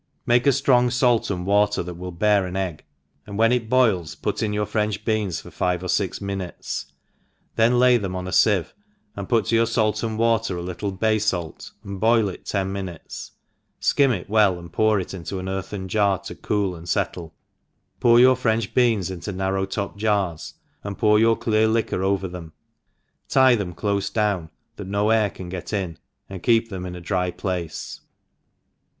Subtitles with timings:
[0.25, 2.79] MAKE a ftrong fait and water that will bear ^an tggt
[3.27, 6.87] and when it boils put in your French beans for five or fi)c minutes,
[7.55, 8.73] then lay them on a fieve,
[9.15, 12.71] and put to your fait atld water a little bay fait, and boil it ten
[12.73, 13.33] minutes,
[13.95, 17.35] (kirn it well, and pour it into ah earthen jar td cool and fettle,
[17.99, 20.51] put y6ur French beans into narrow topped jaria
[20.83, 21.37] and pour youi?
[21.37, 22.53] clciii liquof oVfef them;
[23.29, 24.49] tie tncm tlofe down,
[24.79, 25.95] th^t nb air can get in,
[26.27, 27.99] and keep them ih a dry place.